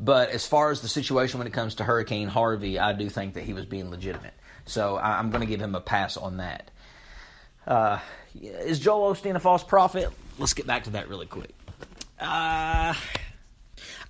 But 0.00 0.30
as 0.30 0.44
far 0.44 0.72
as 0.72 0.80
the 0.80 0.88
situation 0.88 1.38
when 1.38 1.46
it 1.46 1.52
comes 1.52 1.76
to 1.76 1.84
Hurricane 1.84 2.26
Harvey, 2.26 2.80
I 2.80 2.92
do 2.92 3.08
think 3.08 3.34
that 3.34 3.44
he 3.44 3.52
was 3.52 3.64
being 3.64 3.90
legitimate. 3.90 4.34
So 4.66 4.96
I, 4.96 5.20
am 5.20 5.30
going 5.30 5.40
to 5.40 5.46
give 5.46 5.60
him 5.60 5.76
a 5.76 5.80
pass 5.80 6.16
on 6.16 6.38
that. 6.38 6.70
Uh, 7.66 8.00
is 8.34 8.80
Joel 8.80 9.14
Osteen 9.14 9.36
a 9.36 9.40
false 9.40 9.62
prophet? 9.62 10.10
Let's 10.36 10.54
get 10.54 10.66
back 10.66 10.84
to 10.84 10.90
that 10.90 11.08
really 11.08 11.26
quick. 11.26 11.54
Uh, 12.20 12.94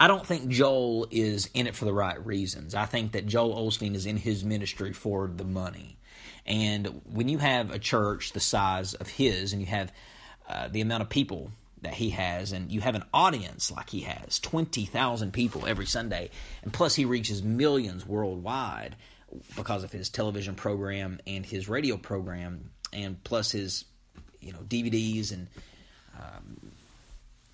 I 0.01 0.07
don't 0.07 0.27
think 0.27 0.49
Joel 0.49 1.07
is 1.11 1.51
in 1.53 1.67
it 1.67 1.75
for 1.75 1.85
the 1.85 1.93
right 1.93 2.25
reasons. 2.25 2.75
I 2.75 2.87
think 2.87 3.13
that 3.13 3.27
Joel 3.27 3.67
Osteen 3.67 3.95
is 3.95 4.07
in 4.07 4.17
his 4.17 4.45
ministry 4.45 4.93
for 4.93 5.27
the 5.27 5.45
money. 5.45 5.99
And 6.47 7.03
when 7.05 7.29
you 7.29 7.39
have 7.39 7.71
a 7.71 7.79
church 7.79 8.33
the 8.33 8.41
size 8.41 8.95
of 8.95 9.09
his 9.09 9.53
and 9.53 9.61
you 9.61 9.67
have 9.67 9.93
uh, 10.49 10.69
the 10.69 10.81
amount 10.81 11.03
of 11.03 11.09
people 11.09 11.51
that 11.83 11.95
he 11.95 12.11
has, 12.11 12.53
and 12.53 12.73
you 12.73 12.81
have 12.81 12.95
an 12.95 13.05
audience 13.13 13.71
like 13.71 13.91
he 13.91 14.01
has 14.01 14.39
20,000 14.41 15.33
people 15.33 15.67
every 15.67 15.87
Sunday, 15.87 16.31
and 16.63 16.73
plus 16.73 16.95
he 16.95 17.05
reaches 17.05 17.43
millions 17.43 18.07
worldwide 18.07 18.97
because 19.57 19.85
of 19.85 19.93
his 19.93 20.09
television 20.09 20.55
program 20.55 21.21
and 21.27 21.45
his 21.45 21.69
radio 21.69 21.97
program, 21.97 22.71
and 22.93 23.23
plus 23.25 23.53
his 23.53 23.85
you 24.41 24.53
know 24.53 24.61
DVDs 24.61 25.33
and 25.33 25.49
um, 26.19 26.73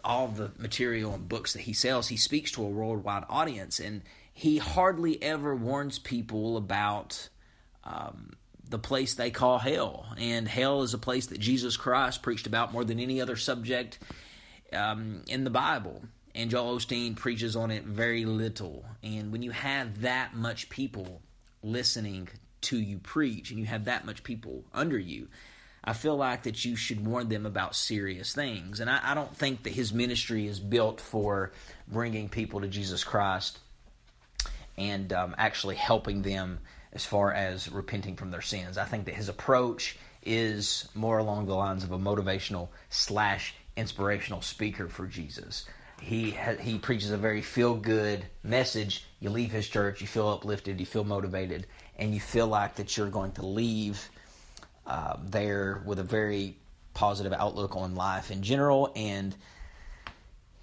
all 0.04 0.28
the 0.28 0.52
material 0.58 1.14
and 1.14 1.28
books 1.28 1.54
that 1.54 1.62
he 1.62 1.72
sells. 1.72 2.08
He 2.08 2.16
speaks 2.16 2.52
to 2.52 2.62
a 2.62 2.68
worldwide 2.68 3.24
audience, 3.28 3.80
and 3.80 4.02
he 4.32 4.58
hardly 4.58 5.22
ever 5.22 5.54
warns 5.54 5.98
people 5.98 6.56
about. 6.56 7.28
Um, 7.84 8.34
the 8.68 8.78
place 8.78 9.14
they 9.14 9.30
call 9.30 9.58
hell. 9.58 10.06
And 10.16 10.48
hell 10.48 10.82
is 10.82 10.94
a 10.94 10.98
place 10.98 11.26
that 11.26 11.40
Jesus 11.40 11.76
Christ 11.76 12.22
preached 12.22 12.46
about 12.46 12.72
more 12.72 12.84
than 12.84 12.98
any 13.00 13.20
other 13.20 13.36
subject 13.36 13.98
um, 14.72 15.22
in 15.28 15.44
the 15.44 15.50
Bible. 15.50 16.02
And 16.34 16.50
Joel 16.50 16.76
Osteen 16.76 17.14
preaches 17.16 17.54
on 17.54 17.70
it 17.70 17.84
very 17.84 18.24
little. 18.24 18.84
And 19.02 19.30
when 19.30 19.42
you 19.42 19.52
have 19.52 20.00
that 20.00 20.34
much 20.34 20.68
people 20.68 21.22
listening 21.62 22.28
to 22.62 22.78
you 22.78 22.98
preach 22.98 23.50
and 23.50 23.58
you 23.58 23.66
have 23.66 23.84
that 23.84 24.04
much 24.04 24.24
people 24.24 24.64
under 24.72 24.98
you, 24.98 25.28
I 25.84 25.92
feel 25.92 26.16
like 26.16 26.44
that 26.44 26.64
you 26.64 26.76
should 26.76 27.06
warn 27.06 27.28
them 27.28 27.44
about 27.44 27.76
serious 27.76 28.34
things. 28.34 28.80
And 28.80 28.88
I, 28.88 29.00
I 29.02 29.14
don't 29.14 29.36
think 29.36 29.64
that 29.64 29.74
his 29.74 29.92
ministry 29.92 30.46
is 30.46 30.58
built 30.58 31.00
for 31.00 31.52
bringing 31.86 32.28
people 32.28 32.62
to 32.62 32.68
Jesus 32.68 33.04
Christ 33.04 33.58
and 34.76 35.12
um, 35.12 35.34
actually 35.38 35.76
helping 35.76 36.22
them 36.22 36.60
as 36.94 37.04
far 37.04 37.32
as 37.32 37.70
repenting 37.70 38.16
from 38.16 38.30
their 38.30 38.40
sins. 38.40 38.78
I 38.78 38.84
think 38.84 39.06
that 39.06 39.14
his 39.14 39.28
approach 39.28 39.98
is 40.22 40.88
more 40.94 41.18
along 41.18 41.46
the 41.46 41.54
lines 41.54 41.84
of 41.84 41.92
a 41.92 41.98
motivational 41.98 42.68
slash 42.88 43.54
inspirational 43.76 44.40
speaker 44.40 44.88
for 44.88 45.06
Jesus. 45.06 45.66
He 46.00 46.36
he 46.60 46.78
preaches 46.78 47.10
a 47.10 47.16
very 47.16 47.42
feel 47.42 47.74
good 47.74 48.26
message. 48.42 49.04
You 49.20 49.30
leave 49.30 49.52
his 49.52 49.68
church, 49.68 50.00
you 50.00 50.06
feel 50.06 50.28
uplifted, 50.28 50.80
you 50.80 50.86
feel 50.86 51.04
motivated, 51.04 51.66
and 51.96 52.14
you 52.14 52.20
feel 52.20 52.46
like 52.46 52.76
that 52.76 52.96
you're 52.96 53.08
going 53.08 53.32
to 53.32 53.46
leave 53.46 54.08
uh, 54.86 55.16
there 55.22 55.82
with 55.86 55.98
a 55.98 56.04
very 56.04 56.58
positive 56.92 57.32
outlook 57.32 57.76
on 57.76 57.94
life 57.94 58.30
in 58.30 58.42
general. 58.42 58.92
And 58.94 59.34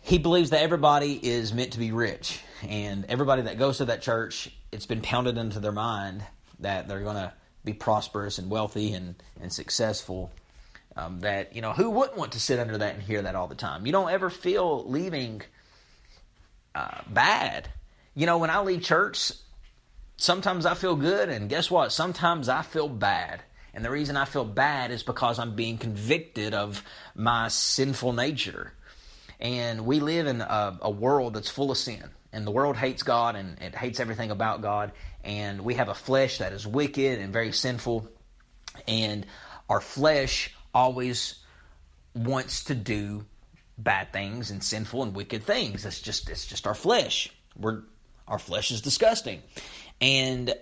he 0.01 0.17
believes 0.17 0.49
that 0.49 0.61
everybody 0.61 1.13
is 1.21 1.53
meant 1.53 1.73
to 1.73 1.79
be 1.79 1.91
rich, 1.91 2.41
and 2.67 3.05
everybody 3.07 3.43
that 3.43 3.57
goes 3.57 3.77
to 3.77 3.85
that 3.85 4.01
church, 4.01 4.49
it's 4.71 4.85
been 4.85 5.01
pounded 5.01 5.37
into 5.37 5.59
their 5.59 5.71
mind 5.71 6.23
that 6.59 6.87
they're 6.87 7.01
going 7.01 7.15
to 7.15 7.33
be 7.63 7.73
prosperous 7.73 8.39
and 8.39 8.49
wealthy 8.49 8.93
and, 8.93 9.15
and 9.41 9.53
successful. 9.53 10.31
Um, 10.97 11.21
that 11.21 11.55
you 11.55 11.61
know, 11.61 11.71
who 11.71 11.89
wouldn't 11.89 12.17
want 12.17 12.33
to 12.33 12.39
sit 12.39 12.59
under 12.59 12.77
that 12.79 12.95
and 12.95 13.03
hear 13.03 13.21
that 13.21 13.35
all 13.35 13.47
the 13.47 13.55
time? 13.55 13.85
You 13.85 13.93
don't 13.93 14.11
ever 14.11 14.29
feel 14.29 14.89
leaving 14.89 15.41
uh, 16.75 17.01
bad. 17.07 17.69
You 18.13 18.25
know, 18.25 18.39
when 18.39 18.49
I 18.49 18.59
leave 18.59 18.81
church, 18.81 19.31
sometimes 20.17 20.65
I 20.65 20.73
feel 20.73 20.95
good, 20.95 21.29
and 21.29 21.47
guess 21.47 21.71
what? 21.71 21.91
Sometimes 21.91 22.49
I 22.49 22.61
feel 22.61 22.89
bad. 22.89 23.41
And 23.73 23.85
the 23.85 23.91
reason 23.91 24.17
I 24.17 24.25
feel 24.25 24.43
bad 24.43 24.91
is 24.91 25.01
because 25.01 25.39
I'm 25.39 25.55
being 25.55 25.77
convicted 25.77 26.53
of 26.53 26.83
my 27.15 27.47
sinful 27.47 28.11
nature. 28.13 28.73
And 29.41 29.85
we 29.85 29.99
live 29.99 30.27
in 30.27 30.41
a, 30.41 30.77
a, 30.81 30.91
world 30.91 31.33
that's 31.33 31.49
full 31.49 31.71
of 31.71 31.77
sin. 31.77 32.03
And 32.31 32.45
the 32.45 32.51
world 32.51 32.77
hates 32.77 33.01
God 33.01 33.35
and 33.35 33.59
it 33.59 33.75
hates 33.75 33.99
everything 33.99 34.29
about 34.29 34.61
God. 34.61 34.91
And 35.23 35.61
we 35.61 35.73
have 35.75 35.89
a 35.89 35.95
flesh 35.95 36.37
that 36.37 36.53
is 36.53 36.67
wicked 36.67 37.19
and 37.19 37.33
very 37.33 37.51
sinful. 37.51 38.07
And 38.87 39.25
our 39.67 39.81
flesh 39.81 40.53
always 40.73 41.39
wants 42.13 42.65
to 42.65 42.75
do 42.75 43.25
bad 43.77 44.13
things 44.13 44.51
and 44.51 44.63
sinful 44.63 45.01
and 45.03 45.15
wicked 45.15 45.43
things. 45.43 45.85
It's 45.85 45.99
just 45.99 46.29
it's 46.29 46.45
just 46.45 46.67
our 46.67 46.75
flesh. 46.75 47.33
We're 47.57 47.81
our 48.27 48.39
flesh 48.39 48.71
is 48.71 48.81
disgusting. 48.81 49.41
And 49.99 50.53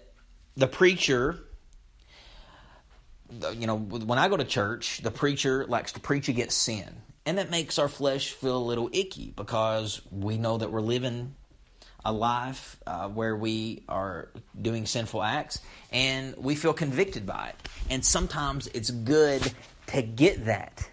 the 0.56 0.68
preacher 0.68 1.40
you 3.54 3.68
know, 3.68 3.78
when 3.78 4.18
I 4.18 4.28
go 4.28 4.38
to 4.38 4.44
church, 4.44 5.02
the 5.04 5.12
preacher 5.12 5.66
likes 5.68 5.92
to 5.92 6.00
preach 6.00 6.30
against 6.30 6.64
sin. 6.64 6.96
And 7.30 7.38
that 7.38 7.52
makes 7.52 7.78
our 7.78 7.88
flesh 7.88 8.32
feel 8.32 8.58
a 8.58 8.66
little 8.66 8.90
icky 8.92 9.32
because 9.36 10.02
we 10.10 10.40
know 10.40 10.58
that 10.58 10.72
we're 10.72 10.82
living 10.82 11.36
a 12.04 12.12
life 12.12 12.78
uh, 12.88 13.08
where 13.08 13.36
we 13.36 13.84
are 13.88 14.30
doing 14.60 14.88
sinful 14.88 15.22
acts 15.22 15.60
and 15.92 16.36
we 16.38 16.56
feel 16.56 16.74
convicted 16.74 17.28
by 17.28 17.50
it. 17.50 17.70
And 17.92 18.04
sometimes 18.04 18.66
it's 18.74 18.90
good 18.90 19.44
to 19.88 20.02
get 20.02 20.46
that. 20.46 20.90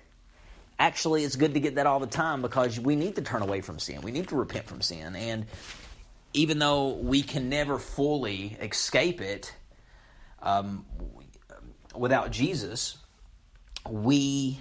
Actually, 0.78 1.24
it's 1.24 1.36
good 1.36 1.54
to 1.54 1.60
get 1.60 1.76
that 1.76 1.86
all 1.86 2.00
the 2.00 2.06
time 2.06 2.42
because 2.42 2.78
we 2.78 2.96
need 2.96 3.14
to 3.14 3.22
turn 3.22 3.40
away 3.40 3.62
from 3.62 3.78
sin. 3.78 4.02
We 4.02 4.10
need 4.10 4.28
to 4.28 4.36
repent 4.36 4.66
from 4.66 4.82
sin. 4.82 5.16
And 5.16 5.46
even 6.34 6.58
though 6.58 6.96
we 6.96 7.22
can 7.22 7.48
never 7.48 7.78
fully 7.78 8.58
escape 8.60 9.22
it, 9.22 9.54
um, 10.42 10.84
without 11.94 12.30
Jesus, 12.30 12.98
we 13.88 14.58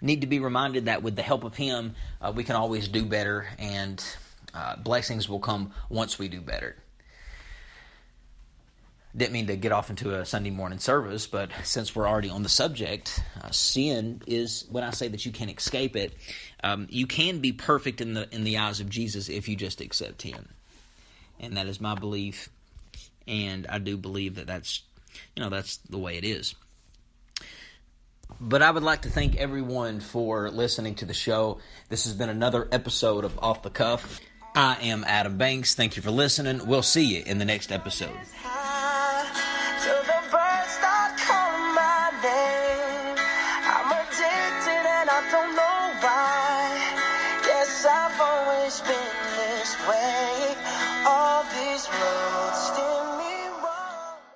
need 0.00 0.20
to 0.22 0.26
be 0.26 0.38
reminded 0.38 0.86
that 0.86 1.02
with 1.02 1.16
the 1.16 1.22
help 1.22 1.44
of 1.44 1.56
Him, 1.56 1.94
uh, 2.20 2.32
we 2.34 2.44
can 2.44 2.56
always 2.56 2.88
do 2.88 3.04
better, 3.04 3.46
and 3.58 4.04
uh, 4.52 4.76
blessings 4.76 5.28
will 5.28 5.40
come 5.40 5.72
once 5.88 6.18
we 6.18 6.28
do 6.28 6.40
better. 6.40 6.76
Didn't 9.16 9.32
mean 9.32 9.46
to 9.46 9.56
get 9.56 9.70
off 9.70 9.90
into 9.90 10.18
a 10.18 10.24
Sunday 10.24 10.50
morning 10.50 10.80
service, 10.80 11.28
but 11.28 11.50
since 11.62 11.94
we're 11.94 12.08
already 12.08 12.30
on 12.30 12.42
the 12.42 12.48
subject, 12.48 13.22
uh, 13.40 13.50
sin 13.50 14.22
is 14.26 14.66
when 14.70 14.82
I 14.82 14.90
say 14.90 15.06
that 15.06 15.24
you 15.24 15.30
can't 15.30 15.56
escape 15.56 15.94
it. 15.94 16.14
Um, 16.64 16.88
you 16.90 17.06
can 17.06 17.38
be 17.38 17.52
perfect 17.52 18.00
in 18.00 18.14
the 18.14 18.28
in 18.34 18.42
the 18.42 18.58
eyes 18.58 18.80
of 18.80 18.88
Jesus 18.88 19.28
if 19.28 19.48
you 19.48 19.54
just 19.54 19.80
accept 19.80 20.22
Him, 20.22 20.48
and 21.38 21.56
that 21.56 21.68
is 21.68 21.80
my 21.80 21.94
belief, 21.94 22.48
and 23.28 23.68
I 23.68 23.78
do 23.78 23.96
believe 23.96 24.34
that 24.34 24.48
that's 24.48 24.82
you 25.36 25.44
know 25.44 25.48
that's 25.48 25.76
the 25.76 25.98
way 25.98 26.16
it 26.16 26.24
is. 26.24 26.56
But 28.40 28.62
I 28.62 28.70
would 28.70 28.82
like 28.82 29.02
to 29.02 29.10
thank 29.10 29.36
everyone 29.36 30.00
for 30.00 30.50
listening 30.50 30.96
to 30.96 31.04
the 31.04 31.14
show. 31.14 31.58
This 31.88 32.04
has 32.04 32.14
been 32.14 32.28
another 32.28 32.68
episode 32.72 33.24
of 33.24 33.38
Off 33.38 33.62
the 33.62 33.70
Cuff. 33.70 34.20
I 34.54 34.76
am 34.82 35.04
Adam 35.06 35.36
Banks. 35.36 35.74
Thank 35.74 35.96
you 35.96 36.02
for 36.02 36.10
listening. 36.10 36.66
We'll 36.66 36.82
see 36.82 37.16
you 37.16 37.22
in 37.24 37.38
the 37.38 37.44
next 37.44 37.72
episode. 37.72 38.14